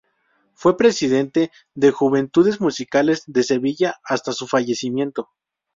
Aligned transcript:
Fue 0.55 0.77
Presidente 0.77 1.51
de 1.75 1.91
Juventudes 1.91 2.59
Musicales 2.59 3.21
de 3.27 3.43
Sevilla 3.43 3.97
hasta 4.03 4.33
su 4.33 4.47
fallecimiento. 4.47 5.29